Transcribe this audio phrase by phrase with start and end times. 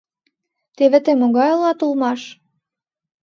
[0.75, 2.21] Теве тый могай улат улмаш?